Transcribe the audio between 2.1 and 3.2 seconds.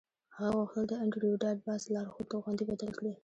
توغندی بدل کړي